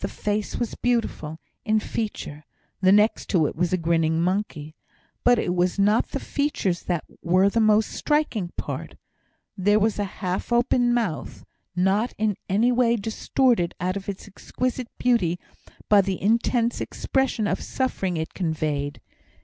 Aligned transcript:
The 0.00 0.08
face 0.08 0.56
was 0.56 0.74
beautiful 0.74 1.38
in 1.64 1.78
feature 1.78 2.42
(the 2.80 2.90
next 2.90 3.28
to 3.28 3.46
it 3.46 3.54
was 3.54 3.72
a 3.72 3.76
grinning 3.76 4.20
monkey), 4.20 4.74
but 5.22 5.38
it 5.38 5.54
was 5.54 5.78
not 5.78 6.08
the 6.08 6.18
features 6.18 6.82
that 6.82 7.04
were 7.22 7.48
the 7.48 7.60
most 7.60 7.92
striking 7.92 8.48
part. 8.56 8.96
There 9.56 9.78
was 9.78 10.00
a 10.00 10.04
half 10.18 10.50
open 10.52 10.92
mouth, 10.92 11.44
not 11.76 12.12
in 12.18 12.36
any 12.48 12.72
way 12.72 12.96
distorted 12.96 13.76
out 13.78 13.96
of 13.96 14.08
its 14.08 14.26
exquisite 14.26 14.88
beauty 14.98 15.38
by 15.88 16.00
the 16.00 16.20
intense 16.20 16.80
expression 16.80 17.46
of 17.46 17.62
suffering 17.62 18.16
it 18.16 18.34
conveyed. 18.34 19.00